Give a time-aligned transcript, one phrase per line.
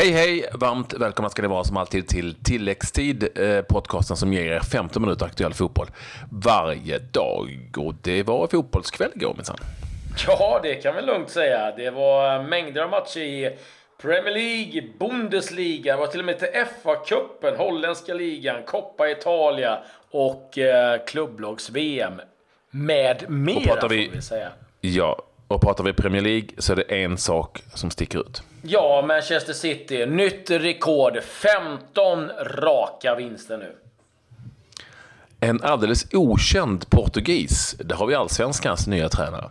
[0.00, 0.44] Hej hej!
[0.54, 5.02] Varmt välkomna ska ni vara som alltid till Tilläggstid, eh, podcasten som ger er 15
[5.02, 5.86] minuter aktuell fotboll
[6.30, 7.74] varje dag.
[7.76, 9.56] Och det var fotbollskväll igår minsann.
[10.26, 11.72] Ja, det kan vi lugnt säga.
[11.76, 13.56] Det var mängder av matcher i
[14.02, 16.48] Premier League, Bundesliga, var till och med till
[16.82, 19.78] FA-cupen, holländska ligan, Coppa Italia
[20.10, 22.20] och eh, klubblags-VM.
[22.70, 24.48] Med mera, pratar vi- får vi säga.
[24.80, 28.42] Ja, och pratar vi Premier League så är det en sak som sticker ut.
[28.62, 30.06] Ja, Manchester City.
[30.06, 31.22] Nytt rekord.
[31.22, 33.76] 15 raka vinster nu.
[35.40, 39.50] En alldeles okänd portugis, det har vi allsvenskans nya tränare.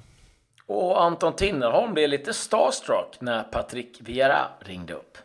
[0.65, 5.17] Och Anton Tinnerholm blev lite starstruck när Patrick Vieira ringde upp.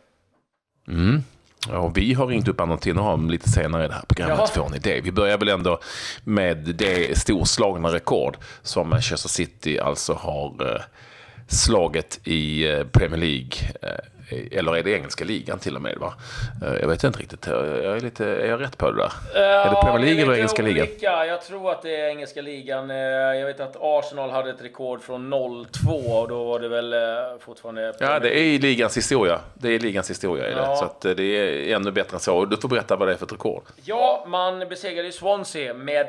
[1.69, 4.47] Ja, vi har ringt upp Anton Tinnerholm lite senare i det här programmet, Jaha.
[4.47, 5.01] får ni det.
[5.01, 5.79] Vi börjar väl ändå
[6.23, 10.81] med det storslagna rekord som Manchester City alltså har eh,
[11.47, 13.51] slagit i eh, Premier League.
[14.29, 15.97] Eh, eller är det engelska ligan till och med?
[15.97, 16.13] Va?
[16.65, 17.47] Eh, jag vet inte riktigt.
[17.47, 19.11] Jag är, lite, är jag rätt på det där?
[19.41, 20.87] är det Premier League eller engelska ligan?
[20.87, 21.25] olika.
[21.25, 22.91] Jag tror att det är engelska ligan.
[22.91, 26.93] Eh, Jag vet att Arsenal hade ett rekord från 0-2 och då var det väl
[26.93, 26.99] eh,
[27.39, 27.93] fortfarande...
[27.99, 29.39] Ja, det är i ligans historia.
[29.53, 30.45] Det är i ligans historia.
[30.47, 30.61] Är det.
[30.61, 30.91] Ja.
[31.01, 32.45] Så eh, det är ännu bättre än så.
[32.45, 33.63] Du får berätta vad det är för ett rekord.
[33.83, 36.07] Ja, man besegrade Swansea med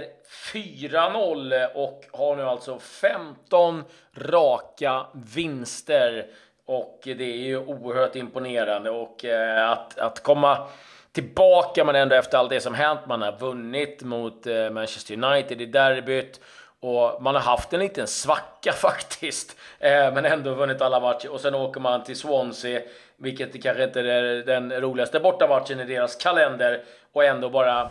[0.52, 3.84] 4-0 och har nu alltså 15
[4.16, 6.26] raka vinster.
[6.66, 8.90] Och det är ju oerhört imponerande.
[8.90, 10.66] Och eh, att, att komma
[11.12, 13.00] tillbaka men ändå efter allt det som hänt.
[13.06, 16.40] Man har vunnit mot eh, Manchester United i derbyt.
[16.80, 19.56] Och man har haft en liten svacka faktiskt.
[19.78, 21.32] Eh, men ändå vunnit alla matcher.
[21.32, 22.80] Och sen åker man till Swansea.
[23.16, 26.82] Vilket kanske inte är den roligaste bortamatchen i deras kalender.
[27.12, 27.90] Och ändå bara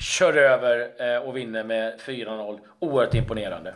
[0.00, 2.58] kör över eh, och vinner med 4-0.
[2.78, 3.74] Oerhört imponerande.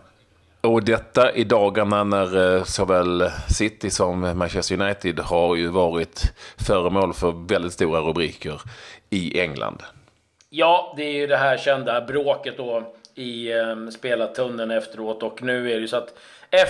[0.61, 6.23] Och detta i dagarna när eh, såväl City som Manchester United har ju varit
[6.67, 8.61] föremål för väldigt stora rubriker
[9.11, 9.83] i England.
[10.51, 15.71] Ja, det är ju det här kända bråket då i eh, spelartunneln efteråt och nu
[15.71, 16.15] är det ju så att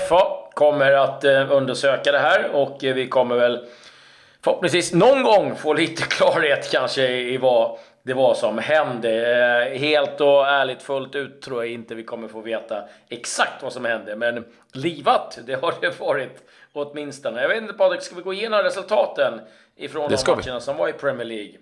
[0.09, 0.23] FA
[0.55, 3.67] kommer att eh, undersöka det här och eh, vi kommer väl
[4.45, 9.11] förhoppningsvis någon gång få lite klarhet kanske i vad det var som hände.
[9.73, 13.73] Eh, Helt och ärligt fullt ut tror jag inte vi kommer få veta exakt vad
[13.73, 16.43] som hände, men livat, det har det varit
[16.73, 17.43] åtminstone.
[17.43, 19.41] Jag vet inte Patrik, ska vi gå igenom resultaten
[19.77, 20.43] ifrån de ska vi.
[20.43, 21.53] matcherna som var i Premier League?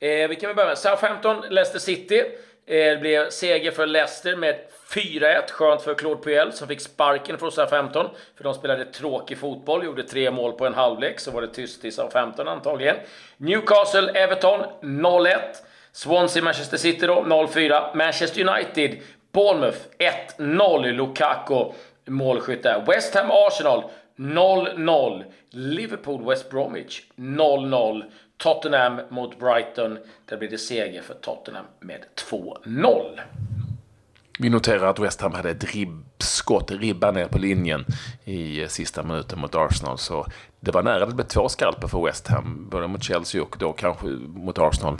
[0.00, 2.18] Eh, vi kan väl börja med Southampton, Leicester City.
[2.18, 4.56] Eh, det blev seger för Leicester med
[4.94, 5.50] 4-1.
[5.50, 8.06] Skönt för Claude Puel som fick sparken från Southampton.
[8.36, 11.20] För de spelade tråkig fotboll, gjorde tre mål på en halvlek.
[11.20, 12.96] Så var det tyst i Southampton antagligen.
[13.36, 15.38] Newcastle, Everton 0-1.
[15.94, 17.96] Swansea, Manchester City då 0-4.
[17.96, 19.00] Manchester United,
[19.32, 19.78] Bournemouth
[20.38, 20.92] 1-0.
[20.92, 21.72] Lukaku
[22.06, 22.84] målskytt där.
[22.86, 23.84] West Ham, Arsenal
[24.16, 25.24] 0-0.
[25.50, 28.02] Liverpool, West Bromwich 0-0.
[28.36, 29.98] Tottenham mot Brighton.
[30.28, 33.20] Där blir det seger för Tottenham med 2-0.
[34.38, 37.84] Vi noterar att West Ham hade ett ribbskott, ribba ner på linjen
[38.24, 39.98] i sista minuten mot Arsenal.
[39.98, 40.26] Så
[40.60, 43.72] det var nära, det blev två skalper för West Ham, både mot Chelsea och då
[43.72, 44.96] kanske mot Arsenal.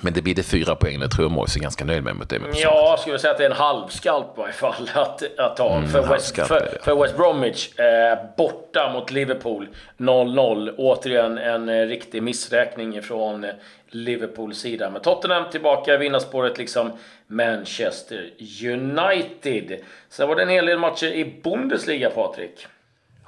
[0.00, 2.28] Men det blir det fyra poäng, det tror jag Moise är ganska nöjd med mot
[2.28, 2.38] det.
[2.38, 5.56] Med Ja, jag skulle säga att det är en halvskalp i varje fall att, att
[5.56, 5.82] ta.
[5.92, 9.68] för, West, för, för West Bromwich, eh, borta mot Liverpool
[9.98, 10.74] 0-0.
[10.76, 13.50] Återigen en eh, riktig missräkning från eh,
[13.88, 14.90] Liverpools sida.
[14.90, 16.92] Men Tottenham tillbaka i vinnarspåret liksom
[17.26, 18.30] Manchester
[18.64, 19.80] United.
[20.08, 22.66] Sen var det en hel del matcher i Bundesliga, Patrik.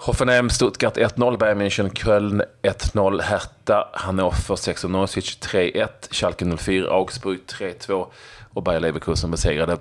[0.05, 7.41] Hoffenheim, Stuttgart 1-0, Bayern München, Köln 1-0, Hertha, Hannover 6 Norwich 3-1, Schalke 04, Augsburg
[7.47, 8.07] 3-2
[8.53, 9.79] och Bayer Leverkusen besegrade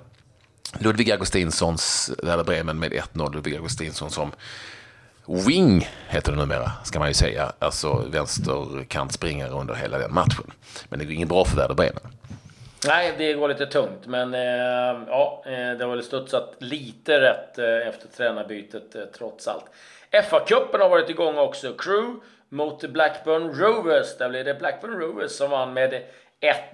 [0.78, 3.34] Ludvig Augustinssons Werder Bremen med 1-0.
[3.34, 4.32] Ludvig Augustinsson som
[5.26, 7.52] wing heter det numera, ska man ju säga.
[7.58, 10.52] Alltså vänsterkantspringare under hela den matchen.
[10.88, 12.02] Men det går inget bra för Werder Bremen.
[12.86, 17.58] Nej, det går lite tungt, men eh, ja, eh, det har väl studsat lite rätt
[17.58, 19.64] eh, efter tränarbytet eh, trots allt.
[20.10, 21.72] FA-cupen har varit igång också.
[21.72, 24.18] Crew mot Blackburn Rovers.
[24.18, 26.02] Där blev det Blackburn Rovers som vann med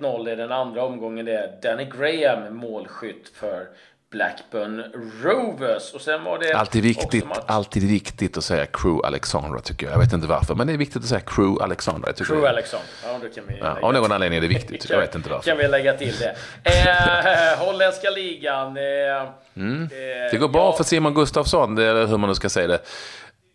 [0.01, 1.25] 1-0 i den andra omgången.
[1.25, 3.69] Det är Danny Graham målskytt för
[4.11, 4.85] Blackburn
[5.23, 5.95] Rovers.
[5.95, 9.95] Och sen var det Alltid viktigt, alltid viktigt att säga Crew Alexandra tycker jag.
[9.95, 12.09] Jag vet inte varför, men det är viktigt att säga Crew Alexandra.
[12.09, 12.89] Jag tycker Crew det- Alexander.
[13.05, 14.13] Ja, då kan vi Ja, av någon till.
[14.13, 14.91] anledning är det viktigt.
[14.91, 15.51] Jag vet inte varför.
[15.51, 16.37] Kan vi lägga till det.
[16.71, 18.77] Eh, holländska ligan.
[18.77, 18.83] Eh,
[19.23, 19.89] eh, Mm.
[20.31, 22.79] Det går bra ja, för Simon Gustafsson, eller hur man nu ska säga det.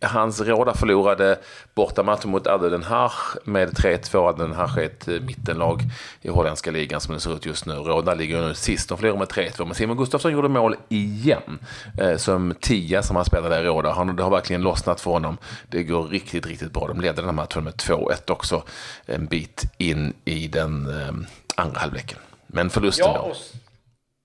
[0.03, 1.39] Hans Råda förlorade
[1.75, 3.11] bortamatchen mot Den Haag
[3.43, 4.29] med 3-2.
[4.29, 5.81] Adel Den Haag är ett eh, mittenlag
[6.21, 7.73] i holländska ligan som det ser ut just nu.
[7.73, 9.65] Råda ligger nu sist, de förlorade med 3-2.
[9.65, 11.59] Men Simon Gustafsson gjorde mål igen.
[11.99, 13.91] Eh, som tia som han spelade i Råda.
[13.91, 15.37] Han, det har verkligen lossnat för honom.
[15.69, 16.87] Det går riktigt, riktigt bra.
[16.87, 18.63] De ledde den här matchen med 2-1 också
[19.05, 21.13] en bit in i den eh,
[21.55, 22.19] andra halvleken.
[22.47, 23.35] Men förlusten ja, och,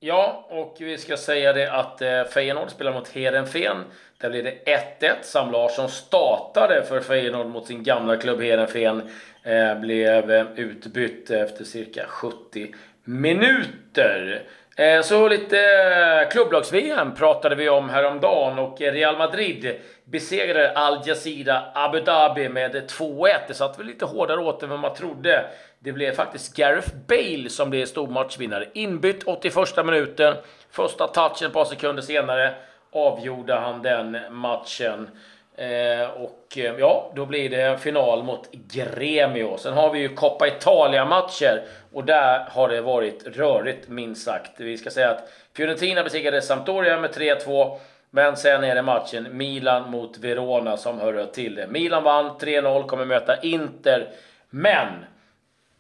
[0.01, 2.03] ja, och vi ska säga det att
[2.35, 3.85] Feyenoord spelar mot Heerenveen.
[4.21, 4.55] Där blev det
[5.01, 5.15] 1-1.
[5.23, 9.11] Sam Larsson startade för Feyenoord mot sin gamla klubb Heerenveen.
[9.43, 12.75] Eh, blev utbytt efter cirka 70
[13.05, 14.43] minuter.
[14.77, 21.63] Eh, så lite eh, klubblags-VM pratade vi om häromdagen och Real Madrid besegrade Al Jazeera
[21.75, 23.29] Abu Dhabi med 2-1.
[23.49, 25.45] Det satt väl lite hårdare åt än vad man trodde.
[25.79, 28.69] Det blev faktiskt Gareth Bale som blev stormatchvinnare.
[28.73, 30.35] Inbytt 81 minuten.
[30.71, 32.55] Första touchen ett par sekunder senare
[32.93, 35.11] avgjorde han den matchen.
[35.57, 39.57] Eh, och eh, ja, då blir det final mot Gremio.
[39.59, 41.63] Sen har vi ju Coppa Italia-matcher
[41.93, 44.51] och där har det varit rörigt minst sagt.
[44.61, 47.79] Vi ska säga att Fiorentina besegrade Sampdoria med 3-2.
[48.11, 51.67] Men sen är det matchen Milan mot Verona som hör till det.
[51.67, 54.09] Milan vann 3-0, kommer möta Inter.
[54.51, 54.89] Men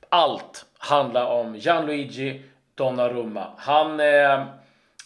[0.09, 2.43] allt handlar om Gianluigi
[2.75, 3.47] Donnarumma.
[3.57, 4.45] Han eh,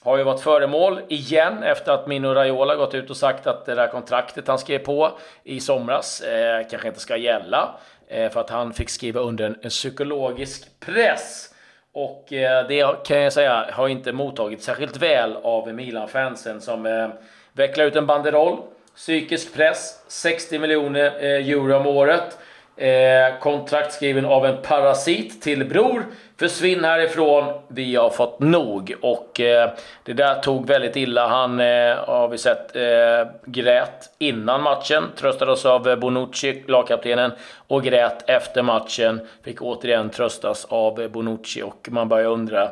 [0.02, 3.74] har ju varit föremål igen efter att Mino Raiola gått ut och sagt att det
[3.74, 5.10] där kontraktet han skrev på
[5.44, 7.74] i somras eh, kanske inte ska gälla.
[8.08, 11.54] Eh, för att han fick skriva under en, en psykologisk press.
[11.92, 17.08] Och eh, det kan jag säga har inte mottagits särskilt väl av Milan-fansen som eh,
[17.52, 18.58] vecklar ut en banderoll.
[18.96, 22.38] Psykisk press, 60 miljoner eh, euro om året.
[22.76, 26.06] Eh, kontrakt skriven av en parasit till bror.
[26.38, 28.94] Försvinn härifrån, vi har fått nog.
[29.02, 29.70] Och eh,
[30.04, 31.28] det där tog väldigt illa.
[31.28, 37.32] Han eh, har vi sett eh, grät innan matchen, tröstades av eh, Bonucci, lagkaptenen,
[37.66, 39.20] och grät efter matchen.
[39.44, 42.70] Fick återigen tröstas av eh, Bonucci och man börjar undra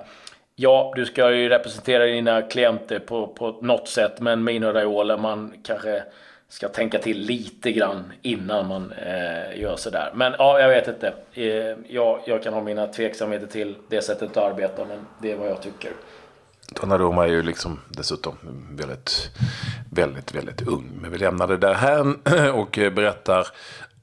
[0.57, 5.55] Ja, du ska ju representera dina klienter på, på något sätt, men Mino Raiola, man
[5.65, 6.03] kanske
[6.51, 10.13] ska tänka till lite grann innan man eh, gör sådär.
[10.15, 11.15] Men ja, jag vet inte.
[11.33, 15.37] Eh, jag, jag kan ha mina tveksamheter till det sättet att arbeta, men det är
[15.37, 15.93] vad jag tycker.
[16.81, 18.35] Donnarumma är ju liksom dessutom
[18.71, 19.31] väldigt,
[19.91, 20.91] väldigt, väldigt ung.
[21.03, 23.47] Men vi lämnar det där här och eh, berättar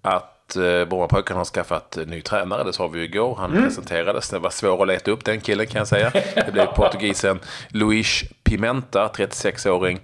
[0.02, 2.64] att eh, Brommapojkarna har skaffat ny tränare.
[2.64, 3.36] Det sa vi ju igår.
[3.36, 3.64] Han mm.
[3.64, 4.30] presenterades.
[4.30, 6.12] Det var svårt att leta upp den killen kan jag säga.
[6.36, 7.40] Det blev portugisen
[7.70, 10.00] Luis Pimenta, 36-åring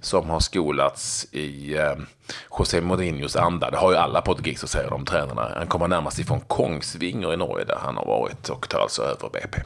[0.00, 1.94] som har skolats i eh,
[2.58, 3.70] José Mourinhos anda.
[3.70, 5.52] Det har ju alla portugiser säger de tränarna.
[5.56, 9.28] Han kommer närmast ifrån Kongsvinger i Norge där han har varit och tar alltså över
[9.32, 9.58] BP.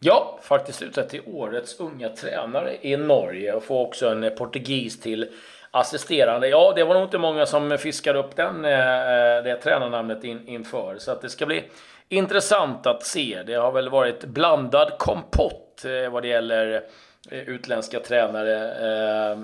[0.00, 5.28] Ja, faktiskt utsett till årets unga tränare i Norge och får också en portugis till
[5.70, 6.48] assisterande.
[6.48, 10.96] Ja, det var nog inte många som fiskade upp den, eh, det tränarnamnet in, inför.
[10.98, 11.64] Så att det ska bli
[12.08, 13.42] intressant att se.
[13.46, 16.82] Det har väl varit blandad kompott eh, vad det gäller
[17.30, 19.38] eh, utländska tränare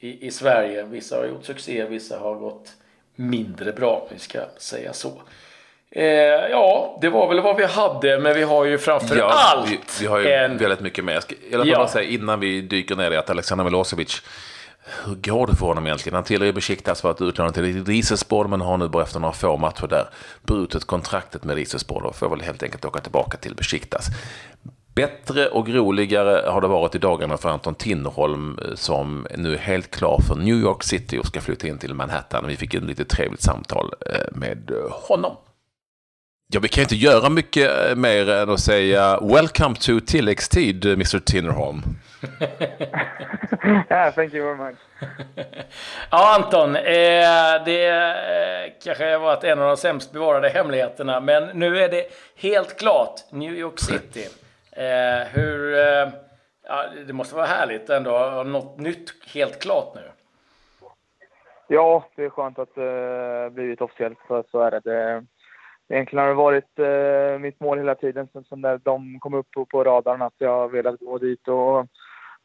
[0.00, 0.82] i, i Sverige.
[0.82, 2.68] Vissa har gjort succé, vissa har gått
[3.14, 5.12] mindre bra, vi ska säga så.
[5.90, 6.04] Eh,
[6.50, 9.80] ja, det var väl vad vi hade, men vi har ju framför ja, allt vi,
[10.00, 10.56] vi har ju en...
[10.56, 11.12] väldigt mycket mer.
[11.12, 11.88] Jag ska i alla fall ja.
[11.88, 14.22] säga innan vi dyker ner i att Alexander Milosevic
[15.04, 16.14] hur går det för honom egentligen?
[16.14, 19.56] Han tillhör ju Besiktas varit utlånad till Rizespor men har nu bara efter några få
[19.56, 20.08] matcher där
[20.42, 24.06] brutit kontraktet med Rizespor och får väl helt enkelt åka tillbaka till Besiktas.
[24.94, 29.58] Bättre och roligare har det varit i dagarna för Anton Tinnerholm eh, som nu är
[29.58, 32.46] helt klar för New York City och ska flytta in till Manhattan.
[32.46, 35.36] Vi fick ett lite trevligt samtal eh, med eh, honom.
[36.48, 41.18] Ja, vi kan inte göra mycket eh, mer än att säga Welcome to tilläggstid, Mr
[41.18, 41.82] Tinnerholm.
[43.90, 44.76] yeah, thank you very much.
[46.10, 51.58] ja, Anton, eh, det eh, kanske har varit en av de sämst bevarade hemligheterna, men
[51.58, 54.28] nu är det helt klart New York City.
[54.78, 55.74] Eh, hur...
[55.78, 56.08] Eh,
[56.68, 58.10] ja, det måste vara härligt ändå.
[58.10, 60.02] Har något nytt helt klart nu?
[61.66, 64.18] Ja, det är skönt att det eh, blivit officiellt.
[64.28, 65.24] För så är det
[65.88, 69.50] egentligen har det varit eh, mitt mål hela tiden sen, sen där de kom upp
[69.50, 71.48] på, på radarn att jag har velat gå dit.
[71.48, 71.86] Och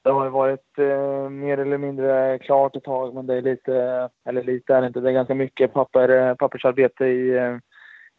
[0.03, 4.43] det har varit eh, mer eller mindre klart ett tag, men det är lite, eller
[4.43, 7.57] lite är det inte, det är ganska mycket papper, eh, pappersarbete i eh,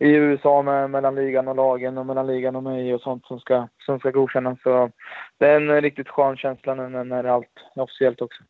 [0.03, 3.41] i USA med, mellan ligan och lagen och mellan ligan och mig och sånt som
[3.41, 4.63] ska, som ska godkännas.
[4.63, 4.91] Så
[5.39, 8.43] det är en riktigt skön känsla nu när allt är officiellt också.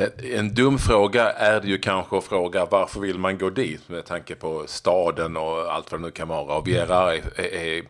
[0.00, 3.88] Eh, en dum fråga är det ju kanske att fråga varför vill man gå dit
[3.88, 6.56] med tanke på staden och allt vad det nu kan vara.
[6.56, 7.82] Och Viera är, är,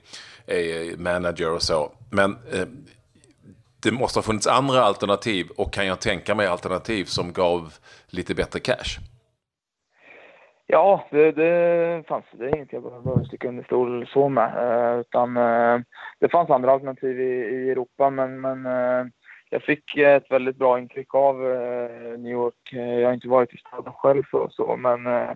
[0.47, 1.93] är manager och så.
[2.11, 2.69] Men eh,
[3.83, 7.73] det måste ha funnits andra alternativ och kan jag tänka mig alternativ som gav
[8.07, 8.99] lite bättre cash.
[10.67, 12.45] Ja, det, det fanns det.
[12.45, 14.51] är inget jag behöver sticka under stol så med.
[14.57, 15.81] Eh, utan eh,
[16.21, 18.67] det fanns andra alternativ i, i Europa, men, men
[19.51, 22.73] jag fick ett väldigt bra intryck av eh, New York.
[22.73, 25.31] Eh, jag har inte varit i staden själv så, så men eh,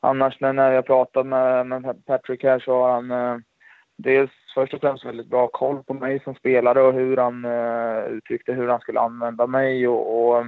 [0.00, 3.42] annars när jag pratade med, med Patrick här så har han
[3.98, 7.44] dels först och främst väldigt bra koll på mig som spelare och hur han
[8.10, 10.44] uttryckte hur han skulle använda mig och, och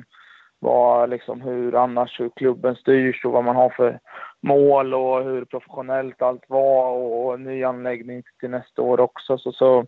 [0.59, 3.99] vad, liksom, hur annars hur klubben styrs och vad man har för
[4.41, 9.39] mål och hur professionellt allt var och, och ny anläggning till nästa år också.
[9.39, 9.87] Så, så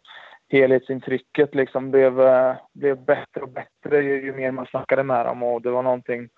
[0.53, 5.43] helhetsintrycket liksom blev, eh, blev bättre och bättre ju, ju mer man snackade med dem
[5.43, 6.29] och det var någonting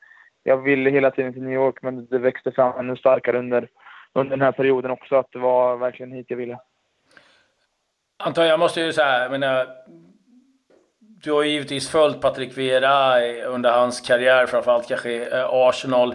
[0.42, 3.68] jag ville hela tiden till New York men det växte fram ännu starkare under,
[4.12, 6.58] under den här perioden också att det var verkligen hit jag ville.
[8.16, 9.66] Anton, jag måste ju säga, jag menar,
[10.98, 16.14] du har ju givetvis följt Patrik Vera under hans karriär, framförallt kanske eh, Arsenal.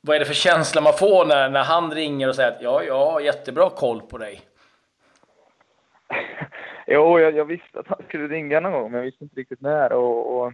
[0.00, 2.82] Vad är det för känsla man får när, när han ringer och säger att ja,
[2.82, 4.40] jag har jättebra koll på dig?
[6.90, 9.60] Jo, jag, jag, visste att han skulle ringa någon gång, men jag visste inte riktigt
[9.60, 9.92] när.
[9.92, 10.52] Och, och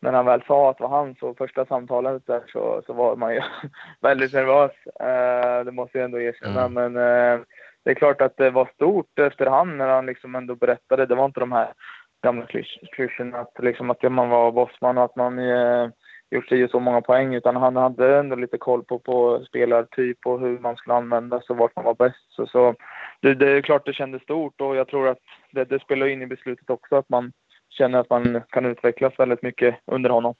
[0.00, 3.16] när han väl sa att det var han, så första samtalet där, så, så var
[3.16, 3.40] man ju
[4.00, 4.72] väldigt nervös.
[4.86, 6.64] Uh, det måste jag ändå erkänna.
[6.64, 6.92] Mm.
[6.92, 7.44] Men uh,
[7.84, 11.06] det är klart att det var stort efterhand när han liksom ändå berättade.
[11.06, 11.72] Det var inte de här
[12.22, 12.46] gamla
[12.92, 15.88] klyschorna att, liksom att man var bossman och att man eh,
[16.32, 20.40] gjort sig så många poäng utan han hade ändå lite koll på, på spelartyp och
[20.40, 22.26] hur man skulle användas och vart man var bäst.
[22.30, 22.74] Så, så
[23.20, 25.18] det, det, är klart det kändes stort och jag tror att
[25.50, 27.32] det, det spelar in i beslutet också att man
[27.70, 30.34] känner att man kan utvecklas väldigt mycket under honom.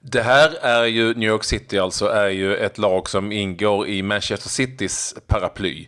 [0.00, 4.02] Det här är ju, New York City alltså, är ju ett lag som ingår i
[4.02, 5.86] Manchester Citys paraply.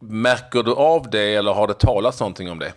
[0.00, 2.72] Märker du av det eller har det talats någonting om det?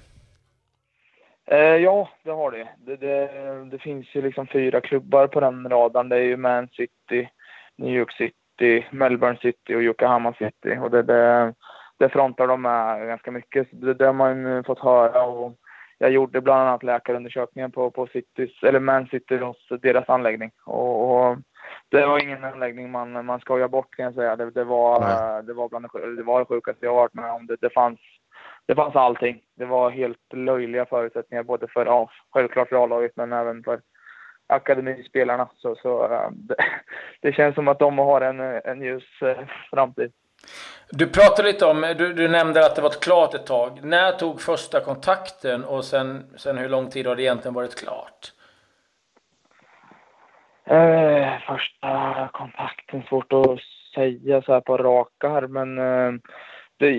[1.51, 2.67] Eh, ja, det har det.
[2.77, 3.29] Det, det.
[3.71, 6.09] det, finns ju liksom fyra klubbar på den radarn.
[6.09, 7.29] Det är ju Man City,
[7.75, 10.77] New York City, Melbourne City och Yokohama City.
[10.81, 11.53] Och det, det,
[11.99, 13.67] det frontar de med ganska mycket.
[13.71, 15.23] Det, det har man fått höra.
[15.23, 15.53] Och
[15.97, 20.51] jag gjorde bland annat läkarundersökningen på, på Citys, eller Man City hos deras anläggning.
[20.65, 21.37] Och, och
[21.89, 24.35] det var ingen anläggning man, man skojar bort kan jag säga.
[24.35, 24.99] Det, det var,
[25.41, 27.47] det, var bland det, det var det sjukaste jag varit med om.
[27.47, 27.99] Det, det, fanns,
[28.67, 29.41] det fanns allting.
[29.55, 33.81] Det var helt löjliga förutsättningar både för, ja, självklart för A-laget men även för
[34.47, 35.49] akademispelarna.
[35.57, 36.55] Så, så äh, det,
[37.21, 39.37] det, känns som att de har en, en ljus äh,
[39.69, 40.11] framtid.
[40.91, 43.79] Du pratade lite om, du, du, nämnde att det var klart ett tag.
[43.83, 48.31] När tog första kontakten och sen, sen hur lång tid har det egentligen varit klart?
[50.65, 53.59] Eh, första kontakten, svårt att
[53.95, 56.19] säga så här på rak arm, men eh,
[56.77, 56.91] det,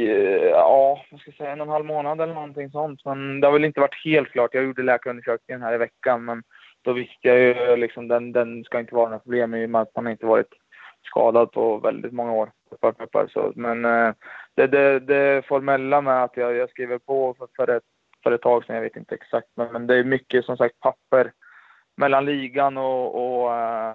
[0.50, 3.04] ja, vad ska jag säga, en och en halv månad eller någonting sånt.
[3.04, 4.54] Men det har väl inte varit helt klart.
[4.54, 6.42] Jag gjorde läkarundersökningen här i veckan, men
[6.82, 9.80] då visste jag ju liksom den, den ska inte vara något problem i och med
[9.80, 10.54] att man inte varit
[11.02, 12.50] skadad på väldigt många år.
[13.28, 14.12] Så, men eh,
[14.54, 17.82] det, det, det formella med att jag, jag skriver på för, för, ett,
[18.22, 20.80] för ett tag sedan, jag vet inte exakt, men, men det är mycket som sagt
[20.80, 21.32] papper
[21.96, 23.94] mellan ligan och, och, eh,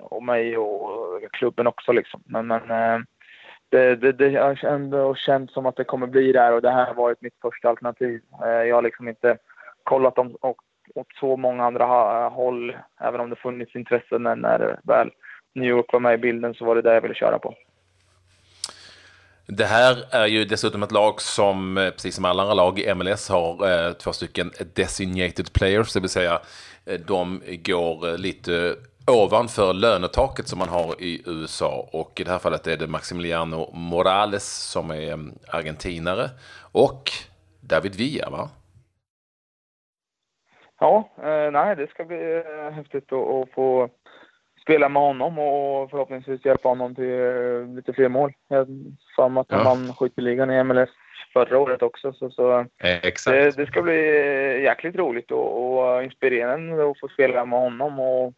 [0.00, 1.92] och mig och klubben också.
[1.92, 2.22] Liksom.
[2.26, 3.00] Men, men eh,
[3.72, 6.86] det, det, det har ändå känts som att det kommer bli där och det här
[6.86, 8.20] har varit mitt första alternativ.
[8.44, 9.38] Eh, jag har liksom inte
[9.84, 10.56] kollat om, åt,
[10.94, 11.84] åt så många andra
[12.28, 15.10] håll, även om det funnits intresse när, när väl
[15.54, 17.54] New York var med i bilden så var det där jag ville köra på.
[19.46, 22.94] Det här är ju dessutom ett lag som, eh, precis som alla andra lag i
[22.94, 26.40] MLS, har eh, två stycken designated players, det vill säga
[27.06, 31.88] de går lite ovanför lönetaket som man har i USA.
[31.92, 35.18] Och i det här fallet är det Maximiliano Morales som är
[35.48, 36.30] argentinare
[36.72, 37.10] och
[37.60, 38.48] David Villa, va?
[40.80, 43.88] Ja, eh, nej, det ska bli eh, häftigt att, att få
[44.62, 48.32] spela med honom och förhoppningsvis hjälpa honom till eh, lite fler mål.
[48.48, 48.66] Jag
[49.16, 50.90] har att han vann skytteligan i MLS
[51.32, 52.12] förra året också.
[52.12, 52.66] Så, så
[53.26, 53.96] det, det, ska bli
[54.62, 58.00] jäkligt roligt och, och inspirerande att få spela med honom.
[58.00, 58.34] Och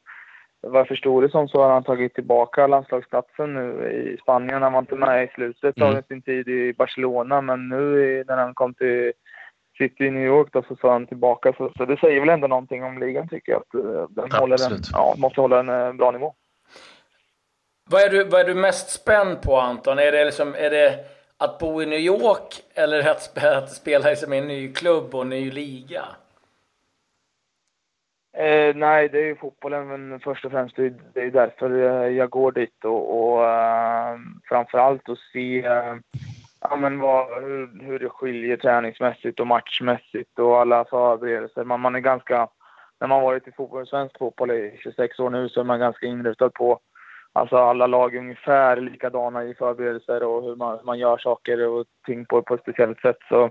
[0.67, 4.63] vad jag förstod det som så har han tagit tillbaka landslagsplatsen nu i Spanien.
[4.63, 6.03] Han var inte med i slutet av mm.
[6.09, 9.13] sin tid i Barcelona, men nu när han kom till
[9.79, 11.53] City i New York då, så sa han tillbaka.
[11.57, 13.61] Så, så, det säger väl ändå någonting om ligan tycker jag.
[13.61, 16.35] Att uh, den håller en, ja, måste hålla en uh, bra nivå.
[17.91, 19.99] Vad är, du, vad är du mest spänd på Anton?
[19.99, 21.05] Är det, liksom, är det
[21.39, 25.23] att bo i New York eller att, att spela liksom i en ny klubb och
[25.23, 26.05] en ny liga?
[28.37, 31.71] Eh, nej, det är ju fotbollen men först och främst det är, det är därför
[32.09, 35.95] jag går dit och, och eh, framförallt att se eh,
[36.61, 41.65] ja, men vad, hur, hur det skiljer träningsmässigt och matchmässigt och alla förberedelser.
[41.65, 42.49] Man, man är ganska,
[43.01, 46.07] när man varit i fotboll, svensk fotboll i 26 år nu så är man ganska
[46.07, 46.81] inrutad på
[47.37, 51.69] Alltså alla lag är ungefär likadana i förberedelser och hur man, hur man gör saker
[51.69, 53.17] och ting på, på ett speciellt sätt.
[53.29, 53.51] Så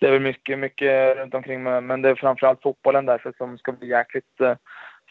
[0.00, 1.62] det är väl mycket, mycket runt omkring.
[1.62, 4.54] Men det är framförallt fotbollen därför som ska bli jäkligt eh,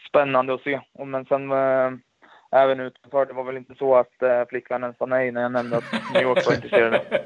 [0.08, 0.80] spännande att se.
[1.04, 1.90] Men sen eh,
[2.52, 5.76] även utanför, det var väl inte så att eh, flickvännen sa nej när jag nämnde
[5.76, 7.02] att New York var intresserade.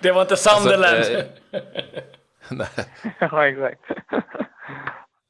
[0.00, 0.96] Det var inte Sunderland.
[0.96, 1.24] Alltså, eh,
[2.50, 2.68] nej.
[3.20, 3.80] ja, exakt.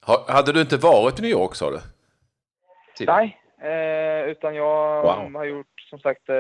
[0.07, 1.79] Ha- Hade du inte varit i New York sa du?
[3.07, 3.69] Nej, eh,
[4.31, 5.35] utan jag Wow.
[5.35, 6.37] har gjort som sagt eh,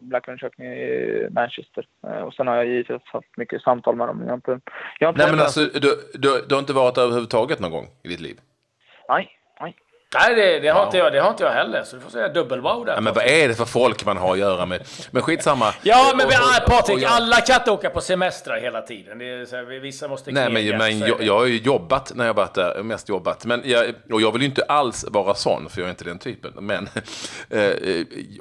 [0.00, 1.86] Blackundersökning i Manchester.
[2.06, 4.20] Eh, och sen har jag givetvis haft mycket samtal med dem.
[4.20, 4.60] Jag har inte,
[4.98, 7.86] jag har inte Nej men alltså, du, du, du har inte varit överhuvudtaget någon gång
[8.04, 8.36] i ditt liv?
[9.08, 9.30] Nej,
[10.14, 10.22] nej.
[10.26, 10.86] Nej, det, det, har Wow.
[10.86, 11.84] inte jag, det har inte jag heller.
[11.84, 12.94] Så du får säga dubbel-wow där.
[12.94, 14.82] Ja, men vad är det för folk man har att göra med?
[15.10, 15.74] Men skitsamma.
[15.82, 19.18] Ja, men vi, och- ah, Patrik, alla kan inte åka på semestrar hela tiden.
[19.18, 21.56] Det är så här, vissa måste Nej, knega, men, men är jag, jag har ju
[21.58, 23.44] jobbat när jag varit där, mest jobbat.
[23.44, 26.18] Men jag, och jag vill ju inte alls vara sån, för jag är inte den
[26.18, 26.52] typen.
[26.60, 26.88] Men,
[27.50, 27.70] eh,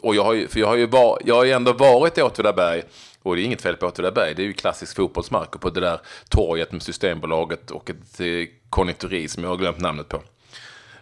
[0.01, 2.21] och jag har ju, för jag har ju var, jag har ju ändå varit i
[2.21, 2.83] Åtvidaberg,
[3.23, 5.55] och det är inget fel på Åtvidaberg, det är ju klassisk fotbollsmark.
[5.55, 5.99] Och på det där
[6.29, 8.25] torget med Systembolaget och ett eh,
[8.69, 10.21] konditori som jag har glömt namnet på.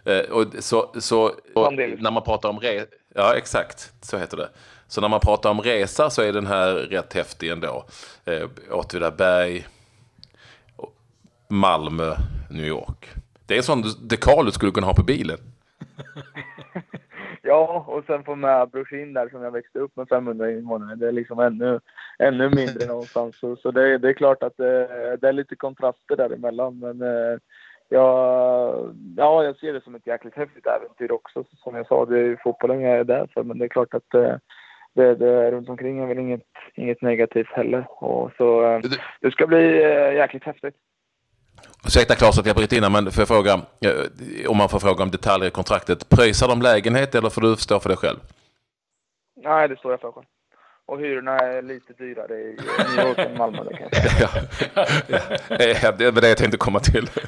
[0.04, 2.84] Eh, och så, så och när man pratar om re...
[3.14, 3.92] Ja, exakt.
[4.00, 4.48] Så heter det.
[4.86, 7.84] Så när man pratar om resa så är den här rätt häftig ändå.
[8.24, 9.66] Eh, Åtvidaberg,
[11.48, 12.14] Malmö,
[12.50, 13.08] New York.
[13.46, 15.38] Det är en sån dekal du skulle kunna ha på bilen.
[17.42, 20.94] Ja, och sen få med brorsin där som jag växte upp med 500 invånare.
[20.94, 21.80] Det är liksom ännu,
[22.18, 23.38] ännu mindre någonstans.
[23.38, 26.78] Så, så det, det är klart att det, det är lite kontraster däremellan.
[26.78, 27.38] Men eh,
[27.90, 31.44] jag, ja, jag ser det som ett jäkligt häftigt äventyr också.
[31.56, 33.42] Som jag sa, det är ju fotbollen jag är där för.
[33.42, 34.34] Men det är klart att eh,
[34.94, 37.86] det, det runt omkring är väl inget, inget negativt heller.
[37.88, 38.80] Och så, eh,
[39.20, 40.74] det ska bli eh, jäkligt häftigt.
[41.86, 43.54] Ursäkta Claes att jag bryter in men får jag fråga,
[44.48, 46.08] om man får fråga om detaljer i kontraktet.
[46.08, 48.18] Pröjsar de lägenhet eller får du stå för det själv?
[49.36, 50.26] Nej, det står jag för själv.
[50.90, 52.56] Och hyrorna är lite dyrare i
[52.96, 53.62] New York än Malmö.
[53.64, 54.28] Det säga.
[55.48, 55.58] ja.
[55.82, 57.10] ja, det var det jag tänkte komma till.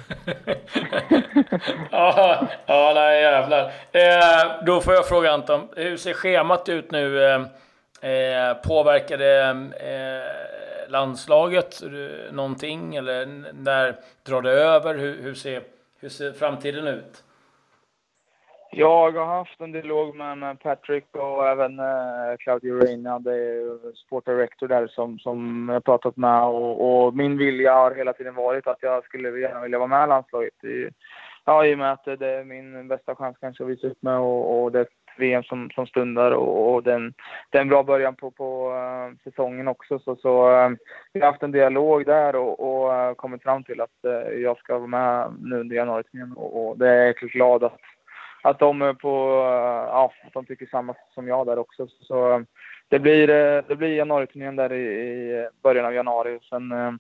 [1.91, 3.73] Ja, ja nej, jävlar.
[3.93, 7.25] Eh, då får jag fråga Anton, hur ser schemat ut nu?
[7.25, 7.41] Eh,
[8.11, 9.41] eh, påverkar det
[9.81, 12.97] eh, landslaget eh, någonting?
[12.97, 14.95] Eller när drar det över?
[14.95, 15.63] Hur, hur, ser,
[16.01, 17.23] hur ser framtiden ut?
[18.75, 23.97] Jag har haft en dialog med, med Patrick och även eh, Claudio Reina, det är
[23.97, 26.43] sport director där som, som jag pratat med.
[26.43, 30.05] Och, och min vilja har hela tiden varit att jag skulle gärna vilja vara med
[30.05, 30.65] i landslaget.
[30.65, 30.89] I,
[31.45, 34.17] ja, i och med att det är min bästa chans kanske att visa upp mig
[34.17, 37.15] och, och det är ett VM som, som stundar och, och den,
[37.51, 39.99] det är en bra början på, på uh, säsongen också.
[39.99, 40.71] Så, så uh,
[41.13, 43.91] vi har haft en dialog där och, och uh, kommit fram till att
[44.43, 46.05] jag ska vara med nu under januari
[46.37, 47.79] och, och det är jag jäkligt glad att
[48.43, 51.87] att de är på, eh, ja, att de tycker samma som jag där också.
[52.01, 52.41] Så eh,
[52.89, 56.39] det blir, eh, det blir januariturnén där i, i början av januari.
[56.43, 56.93] Sen eh,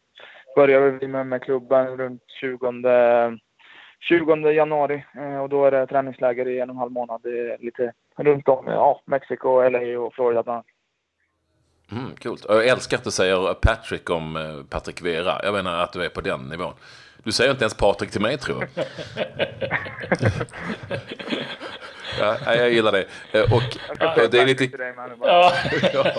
[0.56, 3.38] börjar vi med, med klubben runt 20,
[4.00, 7.20] 20 januari eh, och då är det träningsläger i en och en halv månad.
[7.58, 10.66] Lite runt om, ja, Mexiko, LA och Florida bland annat.
[11.92, 12.44] Mm, coolt.
[12.44, 14.38] Och Jag älskar att du säger Patrick om
[14.70, 15.40] Patrick Vera.
[15.42, 16.72] Jag menar att du är på den nivån.
[17.24, 18.84] Du säger inte ens Patrik till mig tror jag.
[22.20, 23.04] ja, jag gillar det.
[23.32, 23.62] Eh, Och
[23.98, 24.68] Jag ska eh, det är lite...
[25.20, 25.52] Ja.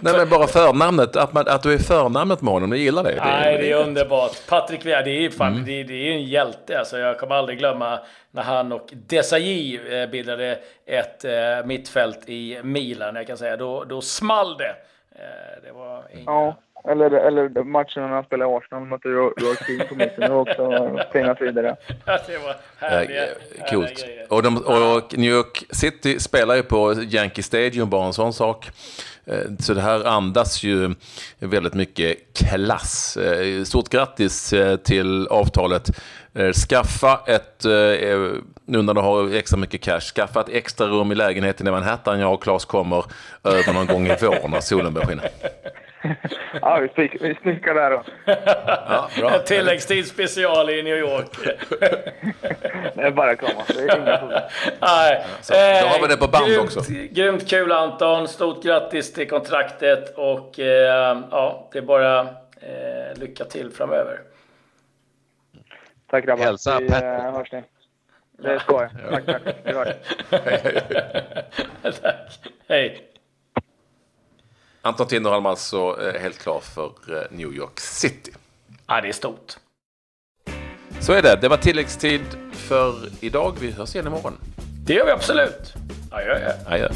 [0.00, 3.14] Nej men bara förnamnet, att, man, att du är förnamnet med honom, jag gillar det.
[3.24, 4.46] Nej, det är underbart.
[4.48, 6.78] Patrik Vea, det är ju fan, det, det är ju en hjälte.
[6.78, 11.24] Alltså, jag kommer aldrig glömma när han och Desailly eh, bildade ett
[11.66, 13.14] mittfält i Milan.
[13.14, 14.74] Jag kan säga, då, då small det.
[15.62, 16.22] Det var inga...
[16.26, 16.56] Ja,
[16.88, 20.20] eller, eller matchen när han spelade i Arsenal mot Joakim på mitten.
[20.20, 21.62] Det var också fina tider.
[21.64, 21.76] Ja.
[22.06, 22.54] Ja, det var
[22.88, 24.04] härliga, Eh, härliga Coolt.
[24.04, 24.26] grejer.
[24.32, 28.70] Och, de, och New York City spelar ju på Yankee Stadium, bara en sån sak.
[29.26, 30.94] Eh, Så det här andas ju
[31.38, 33.16] väldigt mycket klass.
[33.16, 35.88] Eh, Stort grattis eh, till avtalet.
[36.34, 37.70] Eh, Skaffa ett, eh,
[38.66, 42.20] nu när du har extra mycket cash, skaffa ett extra rum i lägenheten i Manhattan.
[42.20, 43.04] Jag och Claes kommer
[43.44, 45.22] över någon gång i vår när solen börjar skina.
[46.62, 48.02] Ja, vi spik- vi spikar där då.
[48.24, 49.38] Ja, bra.
[49.46, 51.30] Tilläggstid special i New York.
[52.94, 53.62] Det är bara att krama.
[53.68, 54.40] Det är inga problem.
[54.80, 55.24] Nej.
[55.40, 55.58] Så, då
[55.88, 56.80] har vi det på band grymt, också.
[57.10, 58.28] Grymt kul Anton.
[58.28, 64.20] Stort grattis till kontraktet och eh, ja, det är bara eh, lycka till framöver.
[66.10, 66.44] Tack grabbar.
[66.44, 67.02] Hälsa Vi Pat.
[67.02, 67.62] eh, hörs ni.
[68.42, 68.90] Det ska jag.
[69.10, 69.54] Tack, tack.
[69.64, 69.88] Vi hörs.
[70.30, 70.62] Tack.
[72.68, 73.07] Hej.
[74.82, 78.32] Anton Tinnerholm alltså eh, helt klar för eh, New York City.
[78.86, 79.56] Ja, det är stort.
[81.00, 81.38] Så är det.
[81.40, 82.20] Det var tilläggstid
[82.52, 83.56] för idag.
[83.60, 84.38] Vi hörs igen imorgon.
[84.84, 85.74] Det gör vi absolut.
[86.10, 86.52] Adjö.
[86.66, 86.88] Adjö.